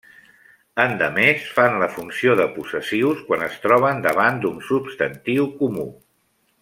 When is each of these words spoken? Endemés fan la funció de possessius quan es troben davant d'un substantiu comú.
Endemés 0.83 1.43
fan 1.57 1.77
la 1.83 1.89
funció 1.97 2.33
de 2.39 2.47
possessius 2.55 3.21
quan 3.27 3.45
es 3.49 3.59
troben 3.67 4.03
davant 4.07 4.41
d'un 4.47 4.57
substantiu 4.71 5.47
comú. 5.61 5.87